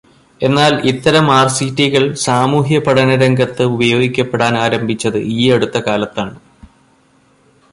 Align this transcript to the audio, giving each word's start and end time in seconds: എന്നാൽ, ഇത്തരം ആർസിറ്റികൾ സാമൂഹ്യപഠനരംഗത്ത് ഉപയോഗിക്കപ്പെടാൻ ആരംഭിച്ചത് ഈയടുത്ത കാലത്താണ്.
എന്നാൽ, 0.41 0.73
ഇത്തരം 0.85 1.31
ആർസിറ്റികൾ 1.31 2.13
സാമൂഹ്യപഠനരംഗത്ത് 2.21 3.63
ഉപയോഗിക്കപ്പെടാൻ 3.75 4.57
ആരംഭിച്ചത് 4.57 5.19
ഈയടുത്ത 5.35 5.77
കാലത്താണ്. 5.87 6.35